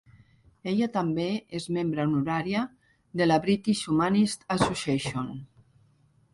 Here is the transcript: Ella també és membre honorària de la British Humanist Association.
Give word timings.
Ella 0.69 0.87
també 0.95 1.25
és 1.59 1.67
membre 1.77 2.07
honorària 2.07 2.65
de 3.21 3.29
la 3.29 3.39
British 3.47 3.85
Humanist 3.93 4.51
Association. 4.59 5.33